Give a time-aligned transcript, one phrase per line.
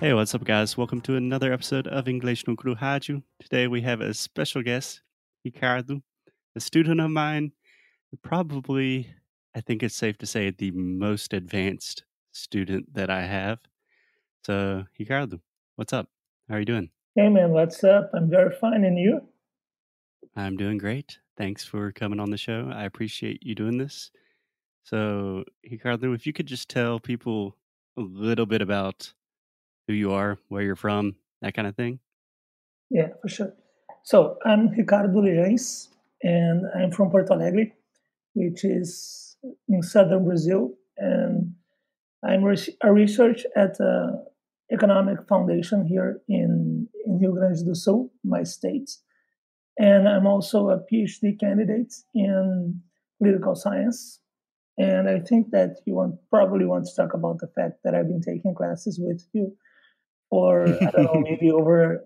[0.00, 0.78] Hey, what's up, guys?
[0.78, 3.22] Welcome to another episode of English no Cru Rádio.
[3.38, 5.02] Today we have a special guest,
[5.44, 6.00] Ricardo,
[6.56, 7.52] a student of mine,
[8.22, 9.12] probably,
[9.54, 13.58] I think it's safe to say, the most advanced student that I have.
[14.46, 15.38] So, Ricardo,
[15.76, 16.08] what's up?
[16.48, 16.88] How are you doing?
[17.14, 18.10] Hey, man, what's up?
[18.14, 18.84] I'm very fine.
[18.84, 19.20] And you?
[20.34, 21.18] I'm doing great.
[21.36, 22.70] Thanks for coming on the show.
[22.72, 24.10] I appreciate you doing this.
[24.82, 27.58] So, Ricardo, if you could just tell people
[27.98, 29.12] a little bit about
[29.90, 31.98] who you are, where you're from, that kind of thing?
[32.90, 33.52] Yeah, for sure.
[34.04, 35.88] So I'm Ricardo Leães,
[36.22, 37.72] and I'm from Porto Alegre,
[38.34, 39.36] which is
[39.68, 41.54] in southern Brazil, and
[42.24, 44.24] I'm a research at the
[44.72, 48.90] Economic Foundation here in, in Rio Grande do Sul, my state.
[49.78, 52.80] And I'm also a PhD candidate in
[53.18, 54.20] political science.
[54.78, 58.08] And I think that you want probably want to talk about the fact that I've
[58.08, 59.56] been taking classes with you
[60.30, 62.04] or I don't know, maybe over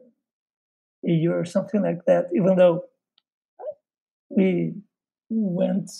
[1.06, 2.84] a year or something like that, even though
[4.30, 4.74] we
[5.28, 5.90] went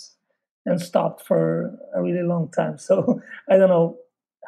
[0.65, 2.77] and stopped for a really long time.
[2.77, 3.97] So I don't know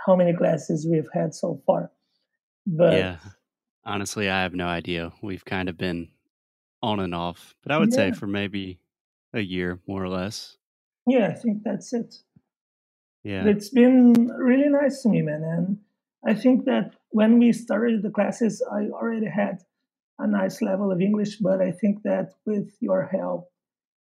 [0.06, 1.92] how many classes we've had so far.
[2.66, 3.18] But yeah,
[3.86, 5.14] honestly, I have no idea.
[5.22, 6.10] We've kind of been
[6.82, 7.96] on and off, but I would yeah.
[7.96, 8.80] say for maybe
[9.34, 10.58] a year, more or less.
[11.06, 12.16] Yeah, I think that's it.
[13.24, 13.46] Yeah.
[13.46, 15.44] It's been really nice to me, man.
[15.44, 15.78] And
[16.26, 19.60] I think that when we started the classes, I already had
[20.20, 23.50] a nice level of English, but I think that with your help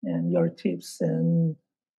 [0.03, 1.57] and your tips and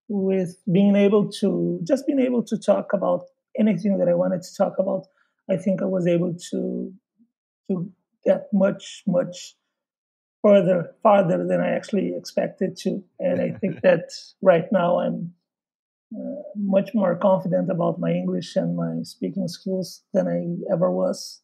[0.10, 3.26] with being able to just being able to talk about
[3.60, 5.06] anything that I wanted to talk about,
[5.50, 6.94] I think I was able to
[7.70, 7.92] to
[8.26, 9.56] get much much
[10.44, 14.12] further farther than I actually expected to, and I think that
[14.42, 15.34] right now I'm
[16.16, 21.42] uh, much more confident about my English and my speaking skills than I ever was.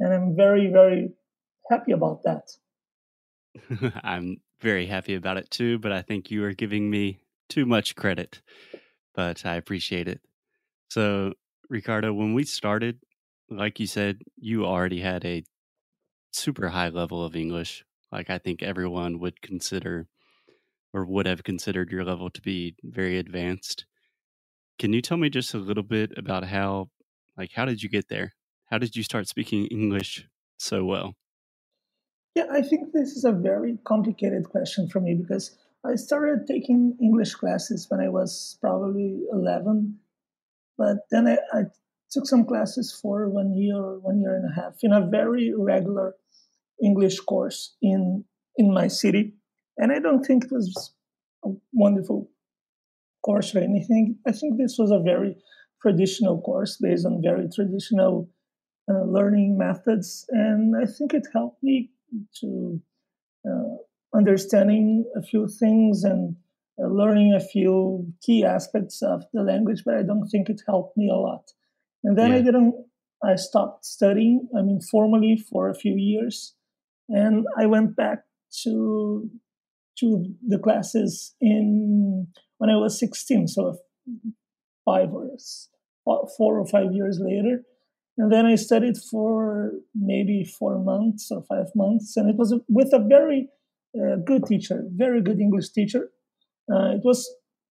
[0.00, 1.10] And I'm very, very
[1.70, 2.48] happy about that.
[4.02, 7.96] I'm very happy about it too, but I think you are giving me too much
[7.96, 8.40] credit,
[9.14, 10.20] but I appreciate it.
[10.90, 11.34] So,
[11.68, 13.00] Ricardo, when we started,
[13.50, 15.44] like you said, you already had a
[16.32, 17.84] super high level of English.
[18.10, 20.08] Like I think everyone would consider
[20.94, 23.84] or would have considered your level to be very advanced.
[24.78, 26.88] Can you tell me just a little bit about how,
[27.36, 28.34] like, how did you get there?
[28.66, 30.28] How did you start speaking English
[30.58, 31.14] so well?
[32.36, 36.96] Yeah, I think this is a very complicated question for me because I started taking
[37.02, 39.98] English classes when I was probably 11,
[40.76, 41.62] but then I, I
[42.10, 46.14] took some classes for one year, one year and a half in a very regular
[46.82, 48.24] English course in
[48.56, 49.34] in my city,
[49.76, 50.92] and I don't think it was
[51.44, 52.28] a wonderful
[53.22, 54.18] course or anything.
[54.26, 55.36] I think this was a very
[55.82, 58.28] traditional course based on very traditional
[58.90, 61.90] uh, learning methods, and I think it helped me
[62.40, 62.80] to
[63.48, 63.76] uh,
[64.14, 66.36] understanding a few things and
[66.82, 69.82] uh, learning a few key aspects of the language.
[69.84, 71.44] But I don't think it helped me a lot.
[72.04, 72.36] And then yeah.
[72.36, 72.74] I didn't.
[73.22, 74.48] I stopped studying.
[74.56, 76.54] I mean, formally for a few years,
[77.08, 78.20] and I went back
[78.62, 79.28] to
[80.00, 83.78] to the classes in when I was 16, so
[84.84, 85.28] five or
[86.36, 87.62] four or five years later.
[88.16, 92.92] And then I studied for maybe four months or five months, and it was with
[92.92, 93.48] a very
[93.96, 96.10] uh, good teacher, very good English teacher.
[96.70, 97.28] Uh, it was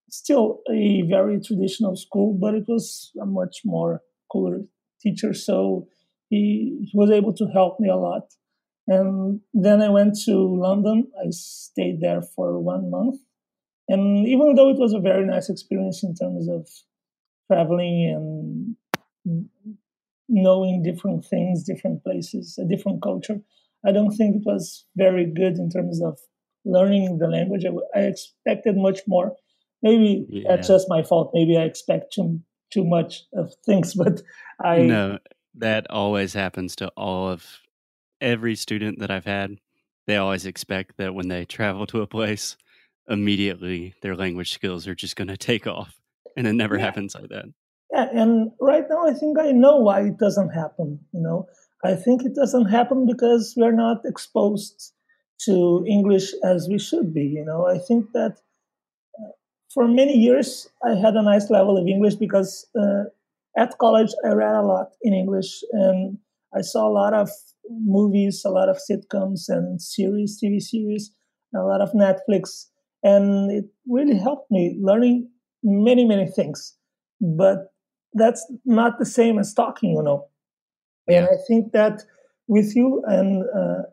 [0.10, 4.01] still a very traditional school, but it was a much more
[4.31, 4.62] cooler
[5.01, 5.33] teacher.
[5.33, 5.88] So
[6.30, 8.24] he, he was able to help me a lot.
[8.88, 11.12] And then I went to London.
[11.19, 13.19] I stayed there for one month.
[13.88, 16.68] And even though it was a very nice experience in terms of
[17.50, 18.75] traveling
[19.25, 19.50] and
[20.28, 23.39] knowing different things, different places, a different culture,
[23.86, 26.19] I don't think it was very good in terms of
[26.66, 27.63] learning the language.
[27.66, 29.36] I, I expected much more.
[29.81, 30.44] Maybe yeah.
[30.50, 31.31] that's just my fault.
[31.33, 34.22] Maybe I expect too too much of things, but
[34.63, 35.19] I no.
[35.60, 37.44] That always happens to all of
[38.22, 39.57] every student that I've had,
[40.06, 42.57] they always expect that when they travel to a place,
[43.07, 46.00] immediately their language skills are just going to take off.
[46.36, 46.86] and it never yeah.
[46.86, 47.45] happens like that.
[47.92, 51.00] Yeah, and right now I think I know why it doesn't happen.
[51.13, 51.48] You know,
[51.83, 54.94] I think it doesn't happen because we're not exposed
[55.45, 57.24] to English as we should be.
[57.24, 58.38] You know, I think that
[59.19, 59.31] uh,
[59.74, 63.06] for many years I had a nice level of English because uh,
[63.57, 66.18] at college I read a lot in English and
[66.54, 67.30] I saw a lot of
[67.69, 71.12] movies, a lot of sitcoms and series, TV series,
[71.56, 72.65] a lot of Netflix,
[73.04, 75.30] and it really helped me learning
[75.64, 76.76] many many things.
[77.20, 77.74] But
[78.14, 80.28] that's not the same as talking, you know.
[81.08, 82.02] And I think that
[82.48, 83.84] with you, and uh,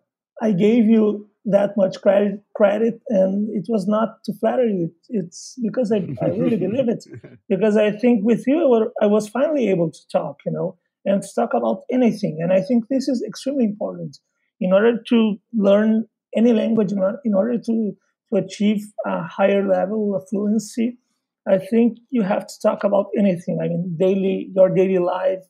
[0.42, 4.92] I gave you that much credit, credit, and it was not to flatter you.
[5.10, 7.04] It's because I, I really believe it.
[7.48, 11.28] Because I think with you, I was finally able to talk, you know, and to
[11.34, 12.38] talk about anything.
[12.40, 14.18] And I think this is extremely important
[14.60, 16.92] in order to learn any language,
[17.24, 17.92] in order to
[18.36, 20.98] achieve a higher level of fluency.
[21.46, 23.58] I think you have to talk about anything.
[23.62, 25.42] I mean, daily, your daily life.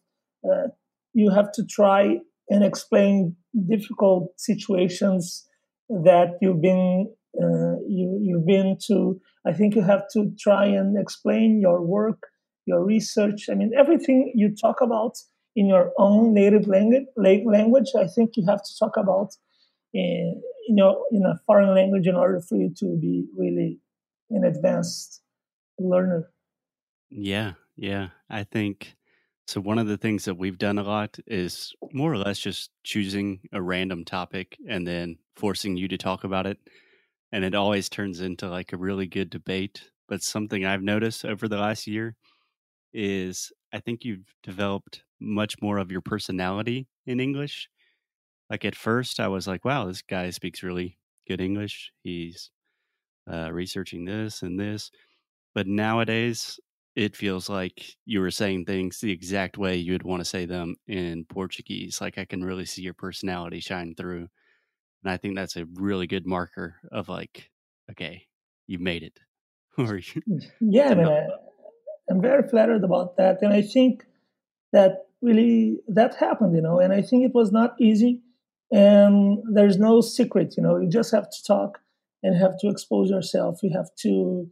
[0.44, 0.68] Uh,
[1.12, 2.18] you have to try
[2.50, 3.36] and explain
[3.68, 5.46] difficult situations
[5.88, 7.08] that you've been
[7.40, 9.20] uh, you you've been to.
[9.46, 12.28] I think you have to try and explain your work,
[12.66, 13.46] your research.
[13.50, 15.18] I mean, everything you talk about
[15.56, 17.06] in your own native language.
[17.16, 17.90] Language.
[17.98, 19.34] I think you have to talk about
[19.94, 23.80] in you know in a foreign language in order for you to be really
[24.30, 25.22] an advanced
[25.78, 26.30] learner.
[27.10, 28.08] Yeah, yeah.
[28.28, 28.96] I think
[29.46, 29.60] so.
[29.60, 33.40] One of the things that we've done a lot is more or less just choosing
[33.52, 36.58] a random topic and then forcing you to talk about it.
[37.32, 39.90] And it always turns into like a really good debate.
[40.08, 42.16] But something I've noticed over the last year
[42.92, 47.68] is I think you've developed much more of your personality in English.
[48.50, 51.92] Like at first, I was like, wow, this guy speaks really good English.
[52.02, 52.50] He's
[53.30, 54.90] uh, researching this and this.
[55.54, 56.58] But nowadays,
[56.96, 60.46] it feels like you were saying things the exact way you would want to say
[60.46, 62.00] them in Portuguese.
[62.00, 64.28] Like I can really see your personality shine through.
[65.02, 67.50] And I think that's a really good marker of like,
[67.90, 68.26] okay,
[68.66, 69.18] you made it.
[69.78, 70.00] or
[70.60, 71.26] yeah, I mean, I,
[72.10, 73.42] I'm very flattered about that.
[73.42, 74.04] And I think
[74.72, 78.20] that really that happened, you know, and I think it was not easy.
[78.72, 81.78] And there's no secret, you know, you just have to talk
[82.22, 83.60] and have to expose yourself.
[83.62, 84.50] You have to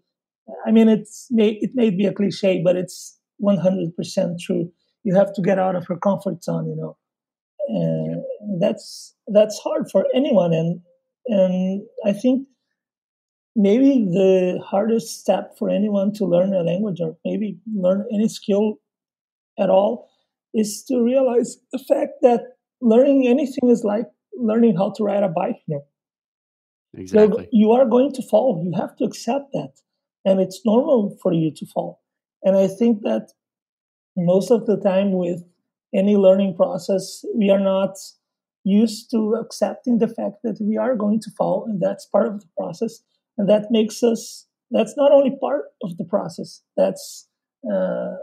[0.67, 4.71] I mean, it's it may be a cliche, but it's 100% true.
[5.05, 6.97] You have to get out of your comfort zone, you know,
[7.69, 10.53] and that's that's hard for anyone.
[10.53, 10.81] And
[11.27, 12.47] and I think
[13.55, 18.77] maybe the hardest step for anyone to learn a language or maybe learn any skill
[19.59, 20.09] at all
[20.55, 22.41] is to realize the fact that
[22.83, 25.61] learning anything is like learning how to ride a bike.
[25.67, 25.85] You know?
[26.95, 27.49] Exactly.
[27.53, 28.63] you are going to fall.
[28.63, 29.73] You have to accept that
[30.25, 32.01] and it's normal for you to fall.
[32.43, 33.33] And I think that
[34.17, 35.43] most of the time with
[35.95, 37.97] any learning process, we are not
[38.65, 42.41] used to accepting the fact that we are going to fall, and that's part of
[42.41, 43.03] the process.
[43.37, 47.29] And that makes us, that's not only part of the process, that's
[47.71, 48.17] uh,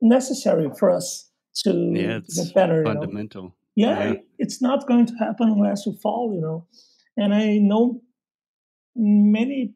[0.00, 1.30] necessary for us
[1.64, 2.84] to yeah, it's get better.
[2.84, 3.42] Fundamental.
[3.42, 3.54] You know?
[3.74, 6.66] Yeah, it's not going to happen unless you fall, you know.
[7.16, 8.02] And I know
[8.94, 9.74] many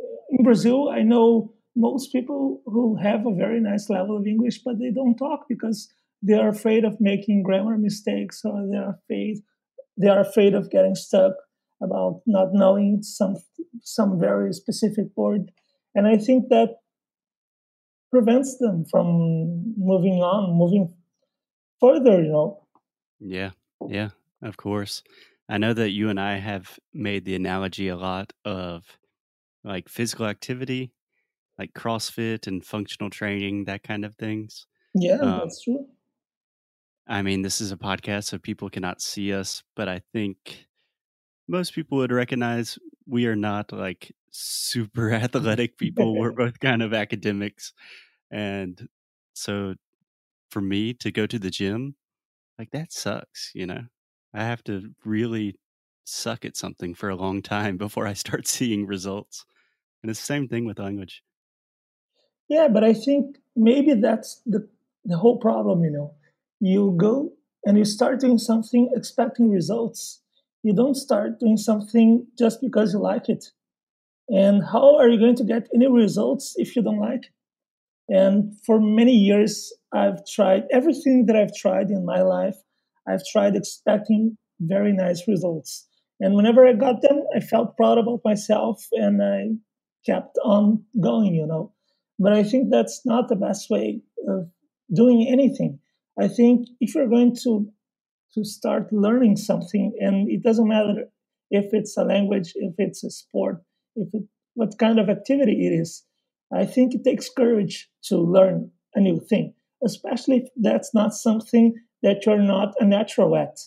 [0.00, 4.60] uh, in Brazil, I know most people who have a very nice level of English,
[4.64, 5.88] but they don't talk because
[6.22, 9.42] they are afraid of making grammar mistakes or they are afraid
[9.96, 11.34] they are afraid of getting stuck
[11.82, 13.36] about not knowing some
[13.82, 15.50] some very specific word.
[15.94, 16.76] And I think that
[18.10, 20.94] prevents them from moving on, moving
[21.80, 22.63] further, you know.
[23.24, 23.50] Yeah,
[23.88, 24.10] yeah,
[24.42, 25.02] of course.
[25.48, 28.84] I know that you and I have made the analogy a lot of
[29.64, 30.92] like physical activity,
[31.58, 34.66] like CrossFit and functional training, that kind of things.
[34.94, 35.86] Yeah, um, that's true.
[37.06, 40.66] I mean, this is a podcast, so people cannot see us, but I think
[41.48, 46.18] most people would recognize we are not like super athletic people.
[46.18, 47.72] We're both kind of academics.
[48.30, 48.88] And
[49.34, 49.74] so
[50.50, 51.96] for me to go to the gym,
[52.58, 53.82] like that sucks, you know?
[54.32, 55.56] I have to really
[56.04, 59.44] suck at something for a long time before I start seeing results.
[60.02, 61.22] And it's the same thing with language.
[62.48, 64.68] Yeah, but I think maybe that's the
[65.06, 66.14] the whole problem, you know.
[66.60, 67.32] You go
[67.64, 70.20] and you start doing something expecting results.
[70.62, 73.50] You don't start doing something just because you like it.
[74.28, 77.30] And how are you going to get any results if you don't like it?
[78.08, 82.56] And for many years, I've tried everything that I've tried in my life.
[83.08, 85.86] I've tried expecting very nice results.
[86.20, 89.48] And whenever I got them, I felt proud about myself and I
[90.06, 91.72] kept on going, you know.
[92.18, 94.48] But I think that's not the best way of
[94.94, 95.80] doing anything.
[96.18, 97.68] I think if you're going to
[98.34, 101.04] to start learning something, and it doesn't matter
[101.50, 103.62] if it's a language, if it's a sport,
[103.94, 106.04] if it, what kind of activity it is,
[106.54, 111.74] I think it takes courage to learn a new thing, especially if that's not something
[112.02, 113.58] that you're not a natural at.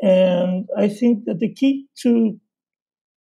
[0.00, 2.38] And I think that the key to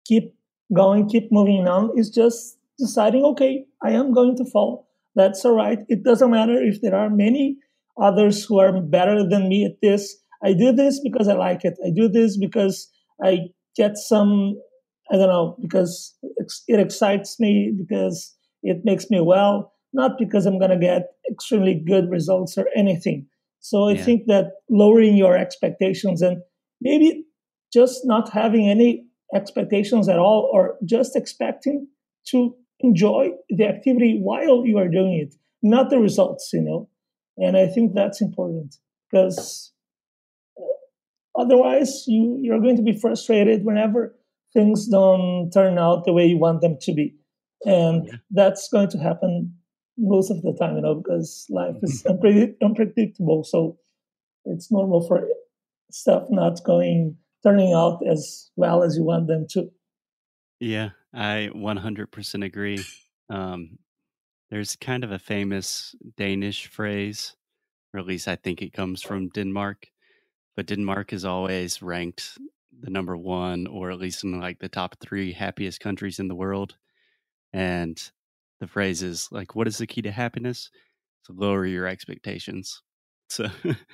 [0.05, 0.34] keep
[0.74, 4.88] going, keep moving on is just deciding, okay, I am going to fall.
[5.15, 5.79] That's all right.
[5.88, 7.58] It doesn't matter if there are many
[8.01, 10.15] others who are better than me at this.
[10.43, 11.77] I do this because I like it.
[11.86, 12.89] I do this because
[13.24, 14.55] I get some,
[15.12, 16.15] I don't know, because
[16.67, 21.75] it excites me, because it makes me well, not because I'm going to get extremely
[21.75, 23.27] good results or anything.
[23.60, 24.03] So I yeah.
[24.03, 26.41] think that lowering your expectations and
[26.82, 27.25] maybe
[27.72, 31.88] just not having any expectations at all or just expecting
[32.27, 36.89] to enjoy the activity while you are doing it, not the results, you know.
[37.38, 38.75] And I think that's important
[39.10, 39.72] because
[40.58, 44.15] uh, otherwise you, you're going to be frustrated whenever
[44.53, 47.15] things don't turn out the way you want them to be.
[47.65, 48.13] And yeah.
[48.32, 49.53] that's going to happen
[49.98, 53.44] most of the time, you know, because life is unpredictable.
[53.44, 53.77] So
[54.46, 55.27] it's normal for
[55.91, 59.72] stuff not going turning out as well as you want them to.
[60.60, 62.84] Yeah, I 100% agree.
[63.30, 63.80] Um,
[64.50, 67.36] there's kind of a famous Danish phrase,
[67.94, 69.88] or at least I think it comes from Denmark,
[70.56, 72.38] but Denmark is always ranked
[72.80, 76.36] the number one, or at least in like the top three happiest countries in the
[76.36, 76.75] world.
[77.53, 78.01] And
[78.60, 80.70] the phrase is like, what is the key to happiness?
[81.25, 82.81] To lower your expectations.
[83.31, 83.48] So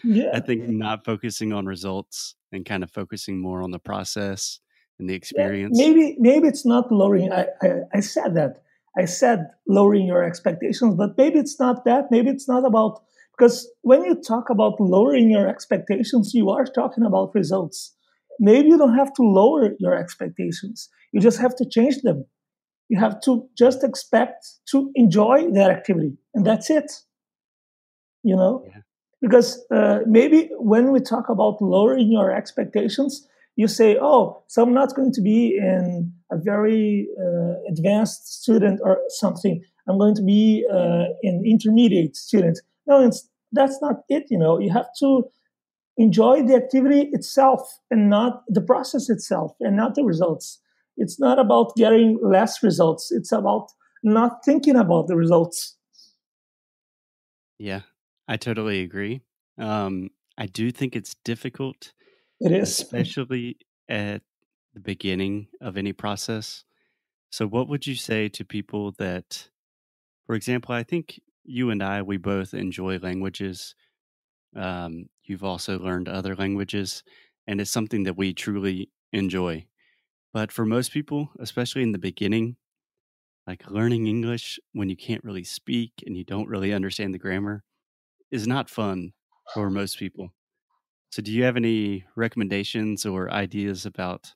[0.04, 0.32] yeah.
[0.34, 4.60] I think not focusing on results and kind of focusing more on the process
[4.98, 5.78] and the experience.
[5.80, 7.32] Yeah, maybe maybe it's not lowering.
[7.32, 8.64] I, I, I said that.
[8.98, 12.10] I said lowering your expectations, but maybe it's not that.
[12.10, 13.04] Maybe it's not about
[13.38, 17.94] because when you talk about lowering your expectations, you are talking about results.
[18.40, 20.90] Maybe you don't have to lower your expectations.
[21.12, 22.26] You just have to change them.
[22.90, 26.92] You have to just expect to enjoy that activity, and that's it.
[28.24, 28.82] You know, yeah.
[29.22, 33.28] Because uh, maybe when we talk about lowering your expectations
[33.58, 38.80] you say oh so i'm not going to be in a very uh, advanced student
[38.84, 39.64] or something.
[39.88, 42.60] I'm going to be uh, an intermediate student.
[42.86, 43.10] No
[43.54, 44.60] that's not it you know?
[44.60, 45.24] You have to
[45.98, 50.60] enjoy the activity itself and not the process itself and not the results
[50.98, 53.68] it's not about getting less results it's about
[54.04, 55.78] not thinking about the results
[57.60, 57.82] yeah
[58.28, 59.22] I totally agree.
[59.58, 61.94] Um, I do think it's difficult,
[62.40, 62.70] It is.
[62.82, 64.22] especially at
[64.74, 66.66] the beginning of any process.
[67.32, 69.50] So, what would you say to people that,
[70.26, 73.76] for example, I think you and I, we both enjoy languages.
[74.56, 77.04] Um, you've also learned other languages,
[77.48, 79.66] and it's something that we truly enjoy.
[80.34, 82.58] But for most people, especially in the beginning,
[83.48, 87.64] like learning English when you can't really speak and you don't really understand the grammar,
[88.30, 89.14] is not fun
[89.54, 90.34] for most people.
[91.12, 94.34] So, do you have any recommendations or ideas about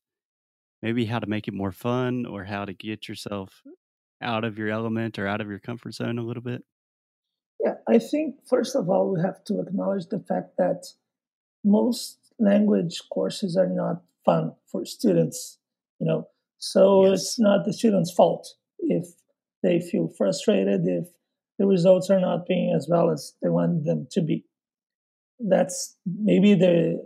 [0.81, 3.61] maybe how to make it more fun or how to get yourself
[4.21, 6.63] out of your element or out of your comfort zone a little bit?
[7.59, 10.85] Yeah, I think first of all, we have to acknowledge the fact that
[11.63, 15.59] most language courses are not fun for students,
[16.01, 16.27] you know.
[16.57, 17.21] So yes.
[17.21, 18.47] it's not the students' fault
[18.79, 19.05] if
[19.63, 21.05] they feel frustrated, if
[21.59, 24.43] the results are not being as well as they want them to be.
[25.39, 27.01] That's maybe the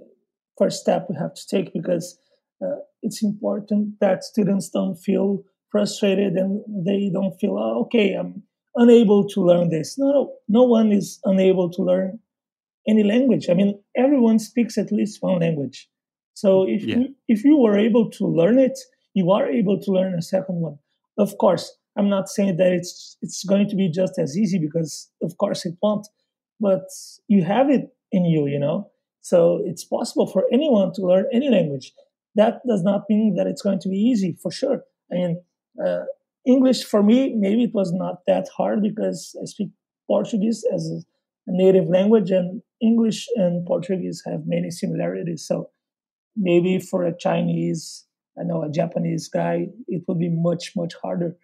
[0.57, 2.17] first step we have to take because
[2.63, 8.43] uh, it's important that students don't feel frustrated and they don't feel, oh, okay, I'm
[8.75, 9.97] unable to learn this.
[9.97, 12.19] No, no, no one is unable to learn
[12.87, 13.49] any language.
[13.49, 15.89] I mean, everyone speaks at least one language.
[16.35, 16.97] So if yeah.
[16.97, 18.77] you, if you were able to learn it,
[19.13, 20.77] you are able to learn a second one.
[21.17, 25.09] Of course, I'm not saying that it's it's going to be just as easy because
[25.23, 26.07] of course it won't,
[26.59, 26.83] but
[27.27, 28.91] you have it in you, you know.
[29.21, 31.93] So it's possible for anyone to learn any language.
[32.35, 34.83] That does not mean that it's going to be easy for sure.
[35.11, 35.41] I mean,
[35.83, 36.03] uh,
[36.45, 39.69] English for me maybe it was not that hard because I speak
[40.07, 40.97] Portuguese as a,
[41.49, 45.47] a native language, and English and Portuguese have many similarities.
[45.47, 45.69] So
[46.35, 48.05] maybe for a Chinese,
[48.39, 51.37] I know a Japanese guy, it would be much much harder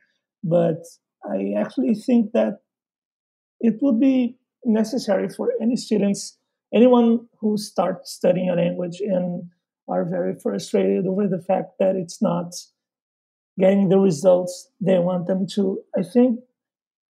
[0.43, 0.83] but
[1.24, 2.60] I actually think that
[3.60, 6.38] it would be necessary for any students,
[6.74, 9.43] anyone who starts studying a language and
[9.88, 12.53] are very frustrated over the fact that it's not
[13.60, 15.79] getting the results they want them to.
[15.98, 16.39] I think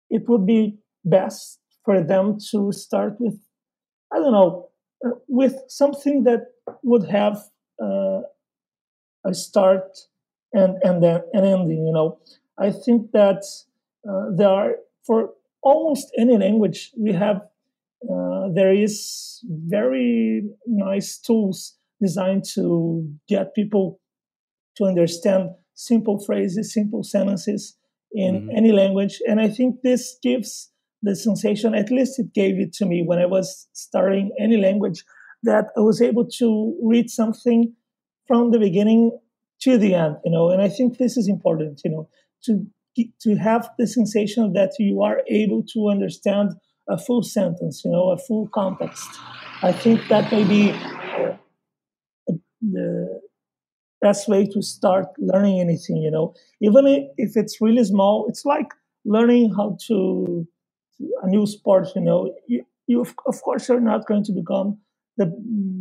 [0.09, 3.39] it would be best for them to start with,
[4.11, 4.69] I don't know,
[5.05, 6.47] uh, with something that
[6.81, 7.41] would have
[9.25, 9.97] a start
[10.53, 11.85] and and then an ending.
[11.85, 12.19] You know,
[12.57, 13.43] I think that
[14.07, 14.75] uh, there are
[15.05, 17.41] for almost any language we have
[18.09, 23.99] uh, there is very nice tools designed to get people
[24.75, 27.77] to understand simple phrases, simple sentences
[28.11, 28.57] in mm-hmm.
[28.57, 29.21] any language.
[29.27, 30.71] And I think this gives
[31.01, 35.03] the sensation, at least it gave it to me when I was starting any language,
[35.43, 37.73] that I was able to read something
[38.27, 39.17] from the beginning
[39.61, 40.49] to the end, you know.
[40.49, 42.09] And I think this is important, you know,
[42.45, 42.65] to
[43.21, 46.51] to have the sensation that you are able to understand
[46.87, 49.09] a full sentence, you know, a full context.
[49.63, 51.35] I think that may be uh,
[52.61, 53.21] the
[54.01, 56.35] best way to start learning anything, you know.
[56.61, 58.67] Even if it's really small, it's like
[59.05, 60.47] learning how to
[61.23, 62.33] a new sport, you know.
[62.47, 64.77] You, you of course, you're not going to become
[65.17, 65.31] the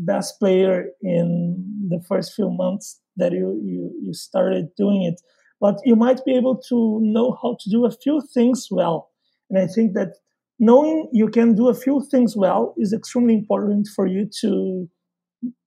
[0.05, 5.21] best player in the first few months that you, you, you started doing it,
[5.61, 9.11] but you might be able to know how to do a few things well.
[9.51, 10.17] And I think that
[10.59, 14.89] knowing you can do a few things well is extremely important for you to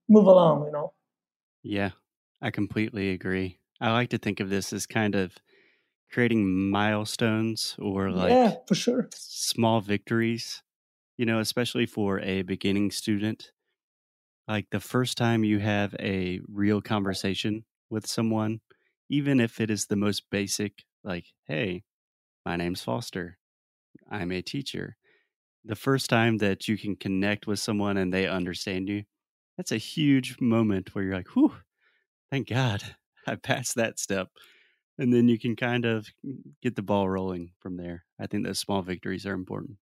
[0.08, 0.92] move along, you know?
[1.62, 1.90] Yeah,
[2.40, 3.58] I completely agree.
[3.80, 5.36] I like to think of this as kind of
[6.12, 9.08] creating milestones or like yeah, for sure.
[9.12, 10.62] small victories,
[11.16, 13.52] you know, especially for a beginning student.
[14.48, 18.60] Like the first time you have a real conversation with someone,
[19.08, 21.82] even if it is the most basic, like, hey,
[22.44, 23.38] my name's Foster.
[24.10, 24.96] I'm a teacher.
[25.64, 29.04] The first time that you can connect with someone and they understand you,
[29.56, 31.54] that's a huge moment where you're like, whew,
[32.30, 32.82] thank God
[33.26, 34.28] I passed that step.
[34.98, 36.06] And then you can kind of
[36.62, 38.04] get the ball rolling from there.
[38.18, 39.78] I think those small victories are important.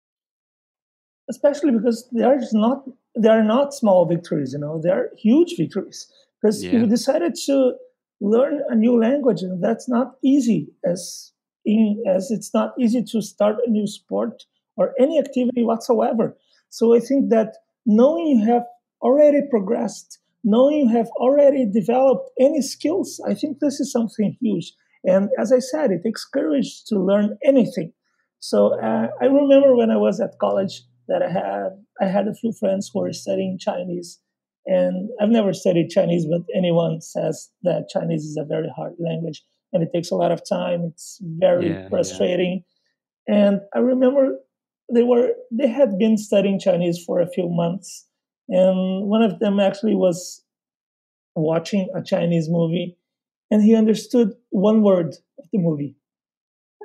[1.30, 2.86] Especially because there's not
[3.18, 6.12] they are not small victories, you know, they are huge victories.
[6.42, 6.72] Because yeah.
[6.72, 7.74] you decided to
[8.20, 11.32] learn a new language, and that's not easy as
[11.66, 14.44] in, as it's not easy to start a new sport
[14.76, 16.36] or any activity whatsoever.
[16.70, 18.64] So I think that knowing you have
[19.02, 24.74] already progressed, knowing you have already developed any skills, I think this is something huge.
[25.04, 27.94] And as I said, it takes courage to learn anything.
[28.40, 31.70] So uh, I remember when I was at college that I had
[32.02, 34.20] I had a few friends who were studying Chinese,
[34.66, 39.44] and I've never studied Chinese, but anyone says that Chinese is a very hard language
[39.74, 40.92] and it takes a lot of time.
[40.92, 42.64] It's very yeah, frustrating.
[43.28, 43.36] Yeah.
[43.36, 44.38] And I remember
[44.94, 48.08] they were they had been studying Chinese for a few months,
[48.50, 50.44] and one of them actually was
[51.36, 52.98] watching a Chinese movie,
[53.50, 55.96] and he understood one word of the movie.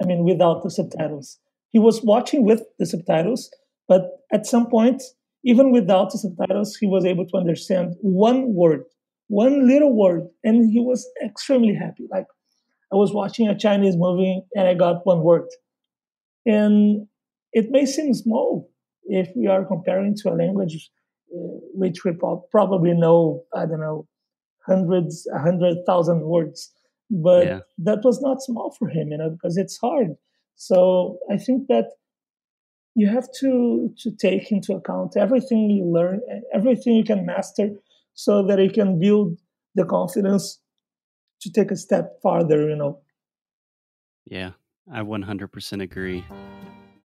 [0.01, 1.39] I mean, without the subtitles.
[1.71, 3.51] He was watching with the subtitles,
[3.89, 5.03] but at some point,
[5.45, 8.83] even without the subtitles, he was able to understand one word,
[9.29, 12.07] one little word, and he was extremely happy.
[12.11, 12.27] Like,
[12.93, 15.47] I was watching a Chinese movie and I got one word.
[16.45, 17.07] And
[17.53, 18.71] it may seem small
[19.05, 20.91] if we are comparing to a language
[21.33, 22.13] uh, which we
[22.51, 24.07] probably know, I don't know,
[24.67, 26.73] hundreds, a hundred thousand words.
[27.11, 27.61] But yeah.
[27.79, 30.15] that was not small for him, you know, because it's hard.
[30.57, 31.91] So I think that
[32.97, 36.21] you have to to take into account everything you learn,
[36.53, 37.71] everything you can master,
[38.15, 39.39] so that you can build
[39.75, 40.59] the confidence
[41.43, 42.99] to take a step farther, you know.
[44.25, 44.53] Yeah,
[44.91, 46.25] I 100% agree.